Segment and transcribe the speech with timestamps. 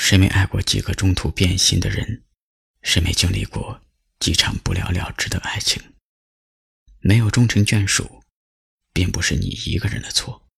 [0.00, 2.24] 谁没爱过几个中途变心的人？
[2.82, 3.82] 谁没经历过
[4.20, 5.82] 几场不了了之的爱情？
[7.00, 8.22] 没有终成眷属，
[8.92, 10.48] 并不是你一个人的错。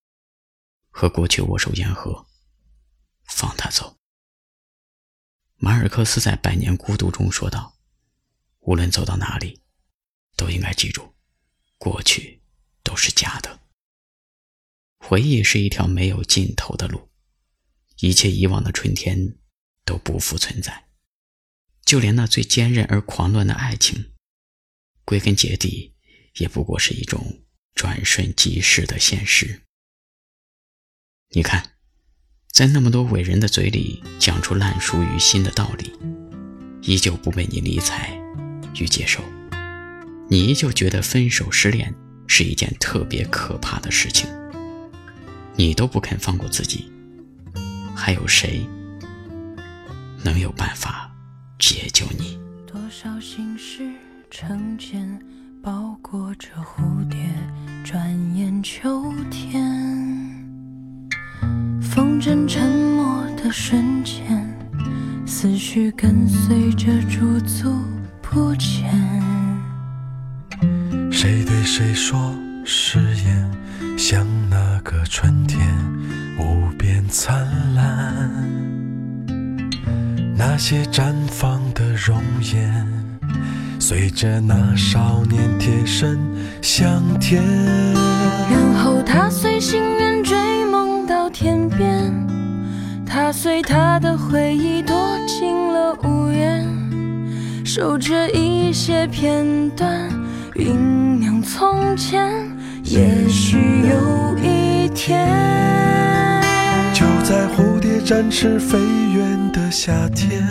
[0.90, 2.26] 和过去握手言和，
[3.24, 3.96] 放他走。
[5.56, 7.78] 马尔克斯在《百年孤独》中说道
[8.60, 9.62] ：“无论走到哪里，
[10.36, 11.14] 都应该记住，
[11.78, 12.42] 过去
[12.84, 13.58] 都是假的。
[14.98, 17.08] 回忆是一条没有尽头的路。”
[18.00, 19.36] 一切以往的春天
[19.84, 20.86] 都不复存在，
[21.84, 24.12] 就连那最坚韧而狂乱的爱情，
[25.04, 25.94] 归根结底
[26.36, 27.42] 也不过是一种
[27.74, 29.62] 转瞬即逝的现实。
[31.32, 31.74] 你看，
[32.50, 35.92] 在那么多伟人的嘴里讲出烂熟于心的道理，
[36.82, 38.18] 依旧不被你理睬
[38.80, 39.22] 与接受，
[40.30, 41.94] 你依旧觉得分手失恋
[42.26, 44.26] 是一件特别可怕的事情，
[45.54, 46.90] 你都不肯放过自己。
[48.02, 48.66] 还有谁
[50.24, 51.10] 能有办法
[51.58, 52.38] 解救你？
[52.66, 53.92] 多少心事
[54.30, 55.20] 成茧，
[55.62, 57.18] 包裹着蝴蝶，
[57.84, 59.62] 转眼秋天。
[61.82, 64.48] 风筝沉默的瞬间，
[65.26, 67.70] 思绪跟随着驻足
[68.22, 68.98] 不前。
[71.12, 72.34] 谁对谁说
[72.64, 75.60] 誓言，像那个春天。
[77.10, 77.44] 灿
[77.74, 78.30] 烂，
[80.36, 82.86] 那些绽放的容颜，
[83.80, 86.20] 随着那少年贴身
[86.62, 87.42] 向天。
[88.48, 92.14] 然后他随心愿追梦到天边，
[93.04, 96.64] 他随他的回忆躲进了屋檐，
[97.66, 100.08] 守着一些片段，
[100.54, 102.30] 酝酿从前。
[102.84, 105.39] 也许有一天。
[108.10, 108.76] 展翅飞
[109.14, 110.44] 远的夏天，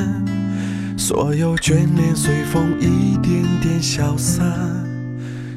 [0.97, 4.49] 所有眷恋随风一点点消散，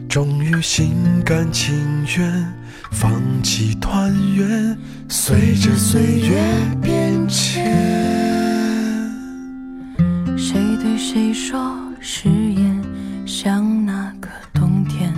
[0.09, 1.73] 终于心甘情
[2.19, 2.53] 愿
[2.91, 4.77] 放弃团圆，
[5.09, 6.43] 随着岁月
[6.83, 7.73] 变迁。
[10.37, 12.83] 谁对谁说誓言，
[13.25, 15.15] 像那个冬天，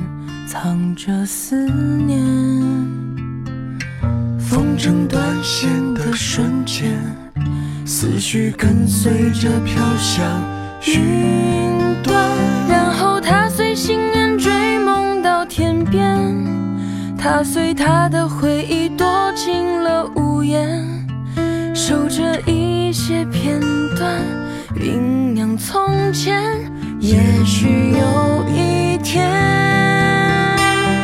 [0.46, 2.63] 藏着思念。
[4.46, 6.92] 风筝断线的瞬间，
[7.86, 10.24] 思绪跟随着飘向
[10.86, 12.14] 云端。
[12.68, 16.22] 然后他随心愿追梦到天边，
[17.18, 20.84] 他随他的回忆躲进了屋檐，
[21.74, 23.58] 守着一些片
[23.96, 24.20] 段，
[24.76, 26.42] 酝酿从前。
[27.00, 29.26] 也许有一天，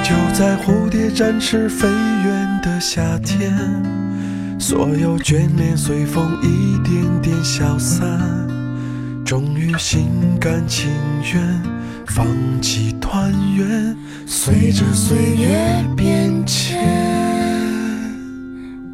[0.03, 2.40] 就在蝴蝶展翅飞远。
[2.81, 3.53] 的夏天，
[4.59, 8.19] 所有眷恋随风一点点消散，
[9.23, 10.09] 终于心
[10.41, 10.91] 甘情
[11.35, 11.63] 愿
[12.07, 12.27] 放
[12.63, 13.95] 弃团圆，
[14.27, 16.81] 随着岁月变迁。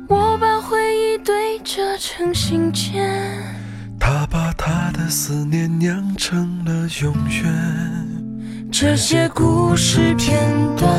[0.09, 2.99] 我把回忆堆折成信笺，
[4.01, 8.09] 他把他的思念酿成了永远。
[8.73, 10.91] 这些故事片段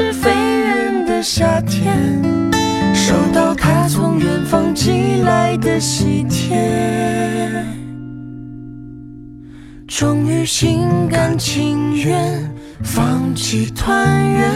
[0.00, 2.10] 是飞远的夏天，
[2.94, 6.56] 收到他从远方寄来的喜帖，
[9.86, 12.50] 终于心甘情愿
[12.82, 14.50] 放弃团圆，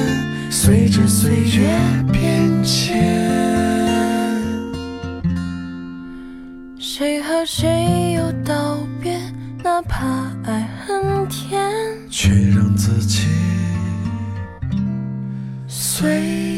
[0.50, 1.78] 随着岁月
[2.10, 3.04] 变迁。
[6.78, 9.20] 谁和谁又道别？
[9.62, 10.06] 哪怕
[10.46, 11.70] 爱很甜，
[12.08, 13.26] 却让自己。
[16.04, 16.53] afraid